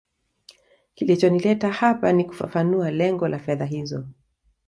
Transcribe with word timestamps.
kilichonileta 0.95 1.71
hapa 1.71 2.13
ni 2.13 2.23
kufafanua 2.23 2.91
lengo 2.91 3.27
la 3.27 3.39
fedha 3.39 3.65
hizo 3.65 4.05